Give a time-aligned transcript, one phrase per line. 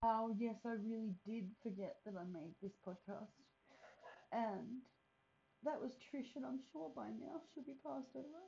[0.00, 3.36] Oh, yes, I really did forget that I made this podcast.
[4.32, 4.80] And
[5.60, 8.40] that was Trish, and I'm sure by now she'll be passed over.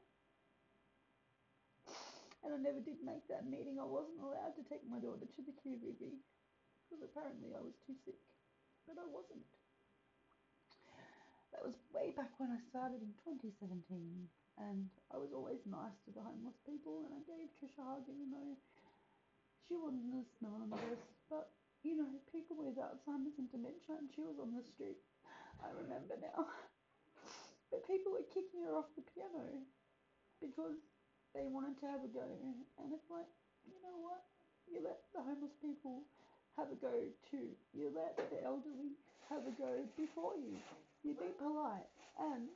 [2.40, 3.76] And I never did make that meeting.
[3.76, 6.24] I wasn't allowed to take my daughter to the QVB
[6.88, 8.18] because apparently I was too sick.
[8.88, 9.44] But I wasn't.
[11.52, 13.84] That was way back when I started in 2017.
[14.56, 18.08] And I was always nice to the homeless people, and I gave Trish a hug,
[18.08, 18.56] even though
[19.68, 21.21] she wasn't as anonymous.
[21.32, 21.48] But
[21.80, 25.00] you know, people with Alzheimer's and dementia, and she was on the street.
[25.64, 26.44] I remember now.
[27.72, 29.64] But people were kicking her off the piano
[30.44, 30.76] because
[31.32, 32.28] they wanted to have a go.
[32.76, 33.24] And it's like,
[33.64, 34.20] you know what?
[34.68, 36.04] You let the homeless people
[36.60, 36.92] have a go
[37.32, 37.48] too.
[37.72, 38.92] You let the elderly
[39.32, 40.60] have a go before you.
[41.00, 41.88] You be polite
[42.20, 42.52] and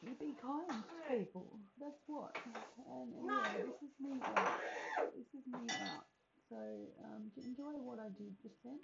[0.00, 1.46] you be kind to people.
[1.78, 2.34] That's what.
[2.88, 4.56] And anyway, this is me out.
[5.12, 6.08] This is me out.
[6.52, 6.60] So
[7.08, 8.76] um, enjoy what I did just then.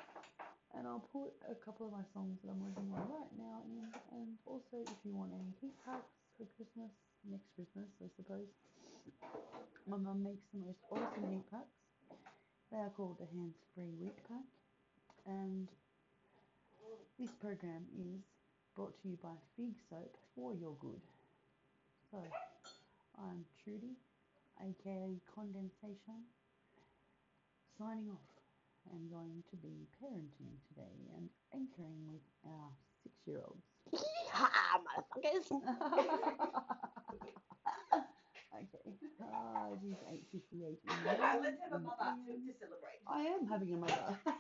[0.73, 3.85] And I'll put a couple of my songs that I'm working on right now in.
[4.17, 6.89] And also, if you want any heat packs for Christmas,
[7.29, 8.49] next Christmas, I suppose,
[9.85, 11.77] my mum makes the most awesome heat packs.
[12.73, 14.49] They are called the Hands Free Wheat Pack.
[15.29, 15.69] And
[17.21, 18.25] this program is
[18.73, 21.05] brought to you by Fig Soap for your good.
[22.09, 22.17] So,
[23.21, 23.93] I'm Trudy,
[24.57, 26.25] aka Condensation,
[27.79, 28.19] signing off.
[28.91, 32.71] I'm going to be parenting today and anchoring with our
[33.03, 33.63] six year olds.
[33.95, 35.47] Yeehaw, motherfuckers!
[38.59, 38.91] Okay.
[39.23, 39.95] Ah, it is
[40.35, 40.67] 8.58.
[40.67, 40.75] in
[41.07, 41.21] Let's
[41.63, 42.99] have a mother to, to celebrate.
[43.07, 44.19] I am having a mother.
[44.27, 44.39] Let's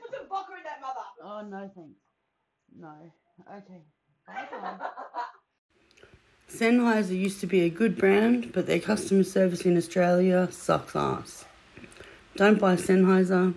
[0.00, 1.06] put some vodka in that mother.
[1.24, 1.98] oh, no thanks.
[2.78, 2.94] No.
[3.50, 3.82] Okay.
[4.28, 4.78] Bye bye.
[6.54, 11.44] Sennheiser used to be a good brand, but their customer service in Australia sucks ass.
[12.36, 13.54] Don't buy Sennheiser.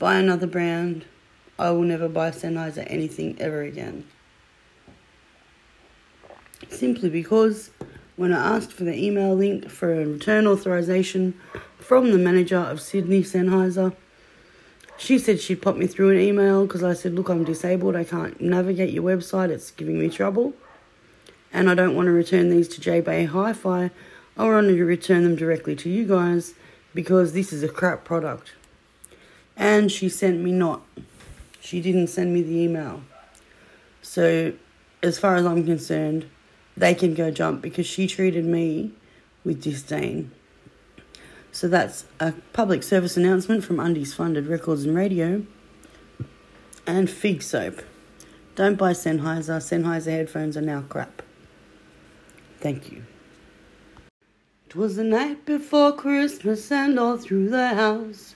[0.00, 1.04] Buy another brand.
[1.56, 4.08] I will never buy Sennheiser anything ever again.
[6.68, 7.70] Simply because
[8.16, 11.38] when I asked for the email link for a return authorization
[11.78, 13.94] from the manager of Sydney Sennheiser,
[14.96, 17.94] she said she'd pop me through an email because I said, Look, I'm disabled.
[17.94, 19.50] I can't navigate your website.
[19.50, 20.54] It's giving me trouble
[21.54, 23.90] and I don't want to return these to JB Hi-Fi.
[24.36, 26.54] I want to return them directly to you guys
[26.92, 28.54] because this is a crap product.
[29.56, 30.82] And she sent me not.
[31.60, 33.02] She didn't send me the email.
[34.02, 34.52] So,
[35.00, 36.28] as far as I'm concerned,
[36.76, 38.90] they can go jump because she treated me
[39.44, 40.32] with disdain.
[41.52, 45.46] So, that's a public service announcement from Undies Funded Records and Radio
[46.84, 47.82] and Fig Soap.
[48.56, 49.60] Don't buy Sennheiser.
[49.60, 51.22] Sennheiser headphones are now crap.
[52.64, 53.02] Thank you.
[54.70, 58.34] 'Twas the night before Christmas, and all through the house,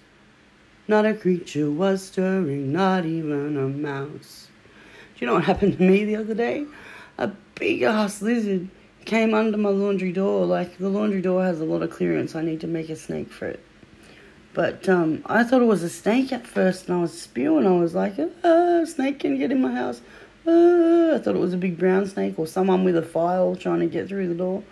[0.87, 4.49] not a creature was stirring, not even a mouse.
[5.15, 6.67] Do you know what happened to me the other day?
[7.17, 8.69] A big ass lizard
[9.07, 10.45] came under my laundry door.
[10.45, 12.35] Like the laundry door has a lot of clearance.
[12.35, 13.65] I need to make a snake for it.
[14.53, 17.67] But um, I thought it was a snake at first, and I was spewing.
[17.67, 20.03] I was like, ah, snake can get in my house.
[20.49, 23.81] Ah, I thought it was a big brown snake or someone with a file trying
[23.81, 24.63] to get through the door.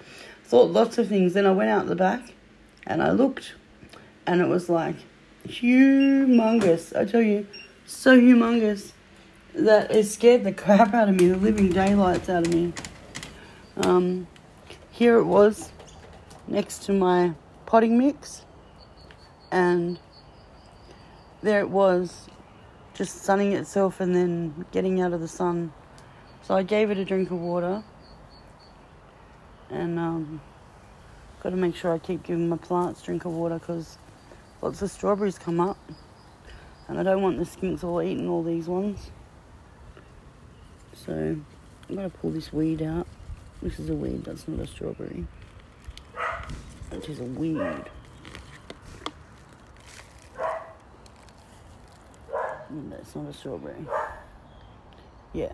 [0.44, 1.34] Thought lots of things.
[1.34, 2.32] Then I went out the back,
[2.86, 3.54] and I looked,
[4.26, 4.96] and it was like
[5.46, 6.96] humongous.
[6.96, 7.46] I tell you,
[7.84, 8.92] so humongous
[9.54, 12.72] that it scared the crap out of me, the living daylights out of me.
[13.76, 14.26] Um,
[14.90, 15.72] here it was,
[16.48, 17.34] next to my
[17.66, 18.46] potting mix,
[19.52, 19.98] and
[21.42, 22.28] there it was,
[22.96, 25.72] just sunning itself and then getting out of the sun.
[26.42, 27.82] So I gave it a drink of water,
[29.68, 30.40] and um,
[31.42, 33.98] got to make sure I keep giving my plants drink of water because
[34.62, 35.78] lots of strawberries come up,
[36.88, 39.10] and I don't want the skinks all eating all these ones.
[40.94, 43.06] So I'm gonna pull this weed out.
[43.60, 45.26] This is a weed, that's not a strawberry.
[46.92, 47.84] It is a weed.
[52.72, 53.84] Mm, That's not a strawberry.
[55.34, 55.52] Yeah.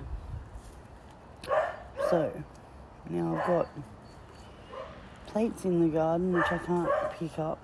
[2.08, 2.32] So
[3.10, 3.68] now I've got
[5.26, 7.58] plates in the garden which I can't pick up.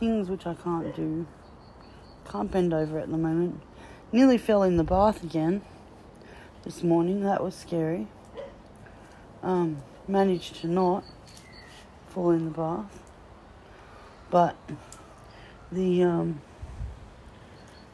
[0.00, 1.26] Things which I can't do.
[2.28, 3.60] Can't bend over at the moment.
[4.10, 5.62] Nearly fell in the bath again
[6.64, 7.22] this morning.
[7.22, 8.08] That was scary.
[9.44, 11.04] Um, managed to not
[12.08, 13.00] fall in the bath.
[14.30, 14.56] But
[15.70, 16.40] the um,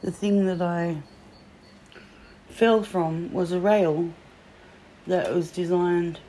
[0.05, 0.97] the thing that I
[2.47, 4.11] fell from was a rail
[5.07, 6.19] that was designed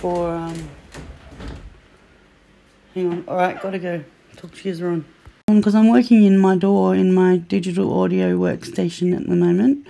[0.00, 0.68] for um
[2.94, 4.04] hang on, alright, gotta go.
[4.36, 5.06] Talk to you, Ron.
[5.46, 9.86] Because I'm working in my DAW in my digital audio workstation at the moment.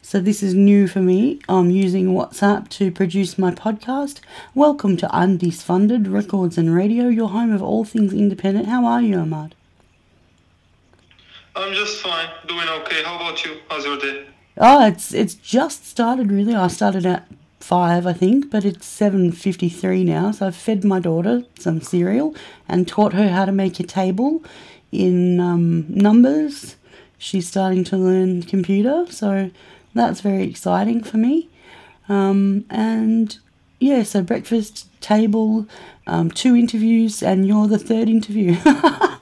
[0.00, 1.40] So this is new for me.
[1.50, 4.20] I'm using WhatsApp to produce my podcast.
[4.54, 8.68] Welcome to Undies Funded Records and Radio, your home of all things independent.
[8.68, 9.54] How are you, Ahmad?
[11.56, 13.02] I'm just fine, doing okay.
[13.02, 13.58] How about you?
[13.68, 14.26] How's your day?
[14.56, 16.54] Oh, it's it's just started really.
[16.54, 17.26] I started at
[17.58, 20.30] five, I think, but it's seven fifty three now.
[20.30, 22.34] So I've fed my daughter some cereal
[22.68, 24.44] and taught her how to make a table
[24.92, 26.76] in um, numbers.
[27.18, 29.50] She's starting to learn computer, so
[29.92, 31.48] that's very exciting for me.
[32.08, 33.38] Um, and
[33.78, 35.66] yeah, so breakfast table,
[36.06, 38.56] um, two interviews, and you're the third interview.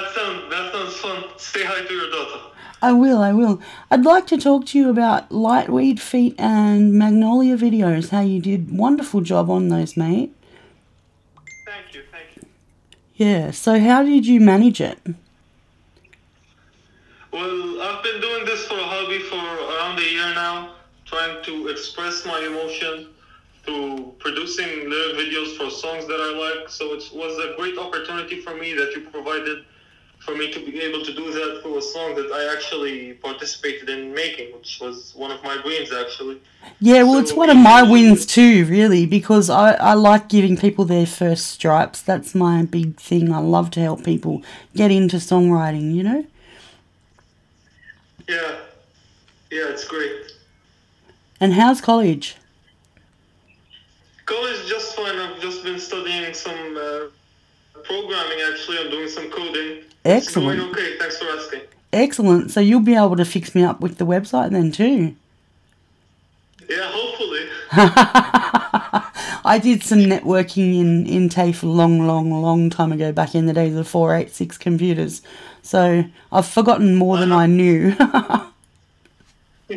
[0.00, 1.24] That sounds that sounds fun.
[1.36, 2.40] Say hi to your daughter.
[2.80, 3.60] I will, I will.
[3.90, 8.74] I'd like to talk to you about Lightweed Feet and Magnolia videos, how you did
[8.74, 10.34] wonderful job on those, mate.
[11.66, 12.48] Thank you, thank you.
[13.14, 14.98] Yeah, so how did you manage it?
[17.30, 21.68] Well, I've been doing this for a hobby for around a year now, trying to
[21.68, 23.08] express my emotion
[23.64, 26.70] through producing lyric videos for songs that I like.
[26.70, 29.66] So it was a great opportunity for me that you provided
[30.20, 33.88] for me to be able to do that for a song that I actually participated
[33.88, 36.40] in making, which was one of my dreams actually.
[36.78, 40.84] Yeah, well, it's one of my wins too, really, because I, I like giving people
[40.84, 42.02] their first stripes.
[42.02, 43.32] That's my big thing.
[43.32, 44.42] I love to help people
[44.74, 46.26] get into songwriting, you know?
[48.28, 48.58] Yeah,
[49.50, 50.12] yeah, it's great.
[51.40, 52.36] And how's college?
[54.26, 55.16] College just fine.
[55.16, 58.38] I've just been studying some uh, programming.
[58.52, 59.84] Actually, I'm doing some coding.
[60.04, 60.60] Excellent.
[60.60, 60.98] okay.
[60.98, 61.60] Thanks for asking.
[61.92, 62.50] Excellent.
[62.50, 65.14] So you'll be able to fix me up with the website then too.
[66.68, 67.48] Yeah, hopefully.
[69.44, 73.46] I did some networking in, in TAFE a long, long, long time ago, back in
[73.46, 75.22] the days of 486 computers.
[75.62, 77.94] So I've forgotten more than I knew.
[77.98, 78.52] oh,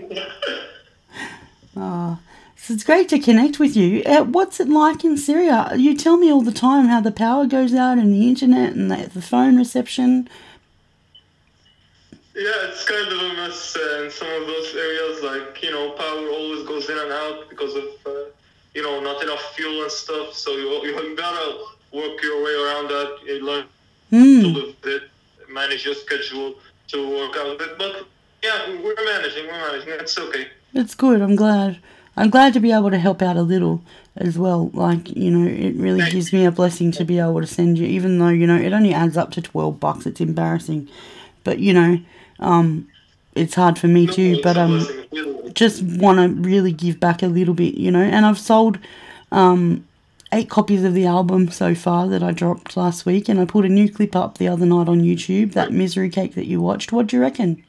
[2.64, 4.02] so it's great to connect with you.
[4.06, 5.70] Uh, what's it like in Syria?
[5.76, 8.90] You tell me all the time how the power goes out and the internet and
[8.90, 10.30] the, the phone reception.
[12.36, 15.22] Yeah, it's kind of a mess uh, in some of those areas.
[15.22, 18.12] Like you know, power always goes in and out because of uh,
[18.74, 20.34] you know not enough fuel and stuff.
[20.34, 21.58] So you you gotta
[21.92, 23.18] work your way around that.
[23.26, 23.70] You learn to
[24.18, 24.54] Hmm.
[24.54, 25.04] live it,
[25.50, 26.56] manage your schedule
[26.88, 27.78] to work out it.
[27.78, 28.06] But
[28.44, 29.46] yeah, we're managing.
[29.48, 29.94] We're managing.
[30.00, 30.48] It's okay.
[30.74, 31.22] It's good.
[31.22, 31.78] I'm glad.
[32.16, 33.82] I'm glad to be able to help out a little
[34.16, 34.70] as well.
[34.74, 37.88] Like, you know, it really gives me a blessing to be able to send you,
[37.88, 40.06] even though, you know, it only adds up to 12 bucks.
[40.06, 40.88] It's embarrassing.
[41.44, 42.00] But, you know,
[42.40, 42.88] um,
[43.34, 44.40] it's hard for me too.
[44.44, 44.88] But, um,
[45.56, 48.02] just want to really give back a little bit, you know.
[48.02, 48.78] And I've sold
[49.32, 49.86] um,
[50.32, 53.66] eight copies of the album so far that I dropped last week, and I put
[53.66, 55.54] a new clip up the other night on YouTube.
[55.54, 56.92] That misery cake that you watched.
[56.92, 57.64] What do you reckon?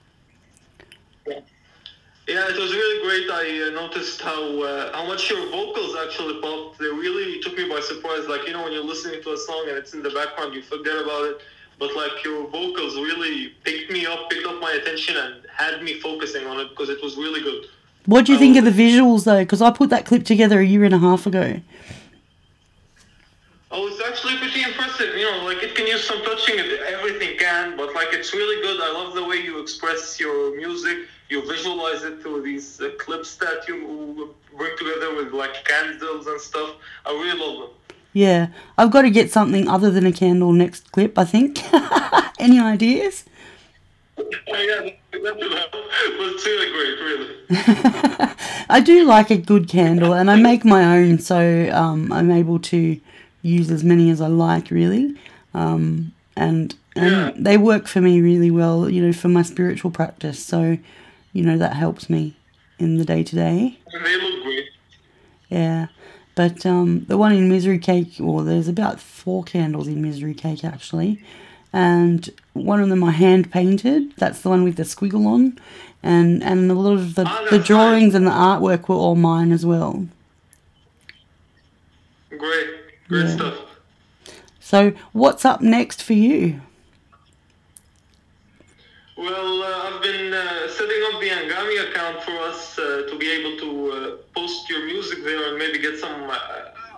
[2.26, 3.30] Yeah, it was really great.
[3.30, 6.78] I uh, noticed how uh, how much your vocals actually popped.
[6.78, 8.26] They really took me by surprise.
[8.26, 10.62] Like you know, when you're listening to a song and it's in the background, you
[10.62, 11.42] forget about it.
[11.78, 16.00] But like your vocals really picked me up, picked up my attention, and had me
[16.00, 17.66] focusing on it because it was really good.
[18.06, 19.40] What do you think of the visuals though?
[19.40, 21.60] Because I put that clip together a year and a half ago.
[23.70, 25.14] Oh, it's actually pretty impressive.
[25.14, 26.58] You know, like it can use some touching.
[26.58, 28.80] Everything can, but like it's really good.
[28.80, 31.08] I love the way you express your music.
[31.34, 36.40] You visualize it through these uh, clips that you work together with like candles and
[36.40, 36.76] stuff.
[37.04, 37.96] I really love them.
[38.12, 38.46] Yeah,
[38.78, 41.18] I've got to get something other than a candle next clip.
[41.18, 41.58] I think.
[42.38, 43.24] Any ideas?
[44.46, 45.72] Yeah, that's about.
[45.72, 48.30] But it's really great, really.
[48.70, 52.60] I do like a good candle, and I make my own, so um, I'm able
[52.60, 53.00] to
[53.42, 55.16] use as many as I like, really.
[55.52, 57.32] Um, and and Yeah.
[57.36, 60.38] they work for me really well, you know, for my spiritual practice.
[60.44, 60.78] So,
[61.34, 62.34] you know, that helps me
[62.78, 63.78] in the day to day.
[63.92, 64.64] They look great.
[65.50, 65.88] Yeah.
[66.34, 70.64] But um, the one in Misery Cake, or there's about four candles in Misery Cake
[70.64, 71.22] actually.
[71.72, 74.14] And one of them I hand painted.
[74.16, 75.58] That's the one with the squiggle on.
[76.02, 79.50] And, and a lot of the, Ah, the drawings and the artwork were all mine
[79.52, 80.06] as well.
[82.30, 82.68] Great,
[83.08, 83.34] great Yeah.
[83.36, 83.54] stuff.
[84.60, 86.60] So, what's up next for you?
[89.16, 93.30] Well, uh, I've been uh, setting up the Anghami account for us uh, to be
[93.30, 96.36] able to uh, post your music there and maybe get some uh,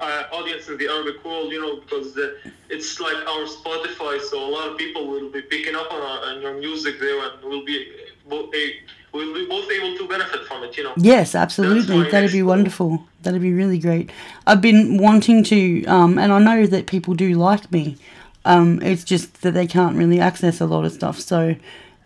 [0.01, 2.33] uh, audience in the Arabic world, you know, because uh,
[2.71, 6.35] it's like our Spotify, so a lot of people will be picking up on, our,
[6.35, 10.65] on your music there and we'll be, a, we'll be both able to benefit from
[10.65, 10.93] it, you know.
[10.97, 12.11] Yes, absolutely.
[12.11, 13.05] That'd be wonderful.
[13.23, 14.11] that'd be really great.
[14.47, 17.97] I've been wanting to, um, and I know that people do like me.
[18.45, 21.19] Um, it's just that they can't really access a lot of stuff.
[21.19, 21.57] So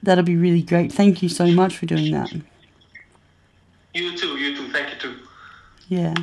[0.02, 0.92] that'll be really great.
[0.92, 2.32] Thank you so much for doing that.
[3.94, 4.68] You too, you too.
[4.72, 5.16] Thank you too.
[5.88, 6.14] Yeah.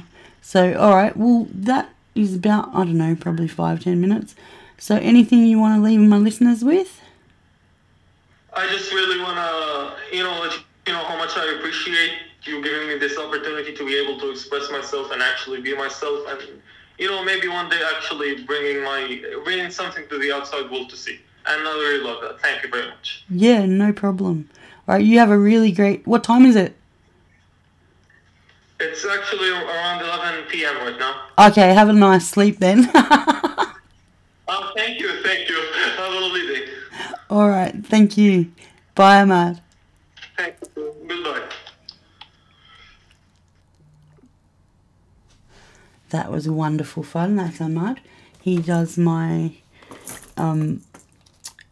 [0.42, 1.16] So, all right.
[1.16, 4.36] Well, that is about, I don't know, probably five, ten minutes.
[4.78, 7.02] So, anything you want to leave my listeners with?
[8.54, 10.54] I just really wanna, you know, let
[10.88, 14.32] you know how much I appreciate you giving me this opportunity to be able to
[14.32, 16.62] express myself and actually be myself, and
[16.98, 20.98] you know, maybe one day actually bringing my bringing something to the outside world to
[20.98, 21.20] see.
[21.50, 22.42] And I really love that.
[22.42, 23.24] Thank you very much.
[23.30, 24.50] Yeah, no problem.
[24.88, 25.04] All right.
[25.04, 26.06] You have a really great.
[26.06, 26.76] What time is it?
[28.80, 30.76] It's actually around 11 p.m.
[30.78, 31.22] right now.
[31.50, 31.74] Okay.
[31.74, 32.90] Have a nice sleep then.
[34.50, 35.62] Oh, thank you, thank you.
[35.98, 36.68] Have a lovely day.
[37.30, 37.76] all right.
[37.86, 38.50] Thank you.
[38.96, 39.62] Bye, Ahmad.
[40.38, 40.96] Thank you.
[41.06, 41.42] Goodbye.
[46.12, 47.36] That was wonderful fun.
[47.36, 48.00] That's Ahmad.
[48.42, 49.52] He does my
[50.38, 50.82] um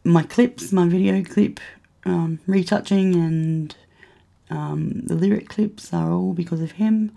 [0.05, 1.59] my clips, my video clip
[2.05, 3.75] um, retouching, and
[4.49, 7.11] um, the lyric clips are all because of him.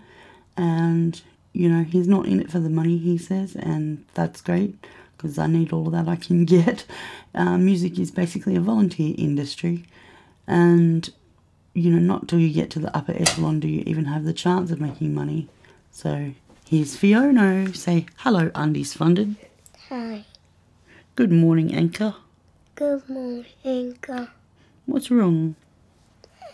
[0.57, 1.21] And
[1.53, 4.75] you know he's not in it for the money, he says, and that's great
[5.15, 6.85] because I need all that I can get.
[7.33, 9.85] Uh, music is basically a volunteer industry,
[10.47, 11.09] and
[11.73, 14.33] you know not till you get to the upper echelon do you even have the
[14.33, 15.47] chance of making money.
[15.91, 16.31] So
[16.67, 17.73] here's Fiona.
[17.73, 19.35] Say hello, Undies Funded.
[19.89, 20.25] Hi.
[21.15, 22.15] Good morning, Anchor.
[22.79, 23.97] Good morning.
[24.85, 25.55] What's wrong?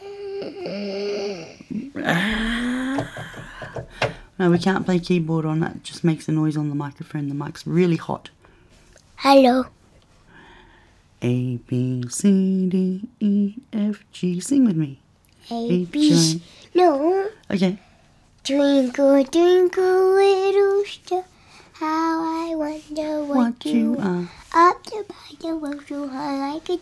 [4.39, 5.75] No, we can't play keyboard on that.
[5.75, 7.29] It just makes a noise on the microphone.
[7.29, 8.32] The mic's really hot.
[9.17, 9.67] Hello.
[11.22, 14.39] A B C D E F G.
[14.39, 15.00] Sing with me.
[15.51, 16.41] A B.
[16.74, 17.29] No.
[17.51, 17.77] Okay.
[18.44, 21.24] Twinkle, twinkle, little star.
[21.74, 24.27] How I wonder what, What you are.
[25.47, 25.53] Are.
[25.53, 26.81] Up the by the world so high like.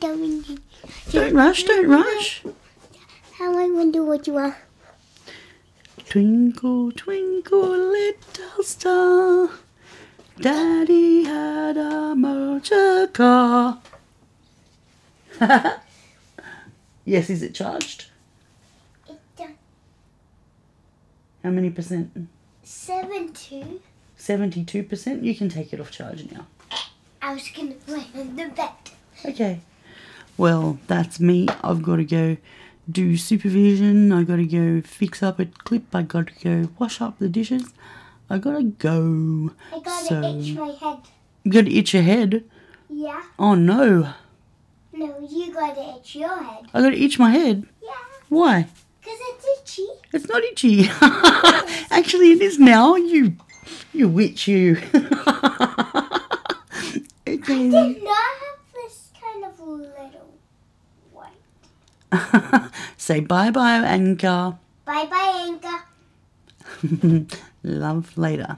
[1.12, 1.64] Don't rush.
[1.64, 2.44] Don't rush.
[3.38, 4.58] How I wonder what you are.
[6.10, 9.50] Twinkle, twinkle, little star.
[10.40, 13.82] Daddy had a motor car.
[17.06, 18.06] yes, is it charged?
[19.08, 19.48] It's done.
[19.48, 19.54] Uh,
[21.44, 22.30] How many percent?
[22.64, 23.82] Seven two.
[24.20, 25.24] 72%.
[25.24, 26.48] You can take it off charge now.
[27.24, 28.72] I was gonna play on the bed.
[29.26, 29.60] Okay.
[30.38, 31.48] Well, that's me.
[31.64, 32.38] I've got to go
[32.90, 34.12] do supervision.
[34.12, 35.84] I got to go fix up a clip.
[35.96, 37.72] I got to go wash up the dishes.
[38.30, 39.52] I got to go.
[39.72, 40.98] I gotta So- itch my head.
[41.44, 42.44] You got to itch your head.
[42.90, 43.22] Yeah.
[43.40, 44.14] Oh no.
[44.92, 46.66] No, you gotta itch your head.
[46.74, 47.66] I got to itch my head.
[47.82, 47.90] Yeah.
[48.30, 48.68] Why?
[49.04, 49.88] Cause it's itchy.
[50.14, 50.90] It's not itchy.
[51.92, 52.96] Actually, it is now.
[52.96, 53.36] You,
[53.94, 54.78] you witch, you.
[57.54, 60.34] I did not have this kind of little
[61.12, 62.72] white.
[62.98, 64.58] Say bye bye, Anchor.
[64.86, 67.28] Bye bye, Anchor.
[67.64, 68.58] Love later.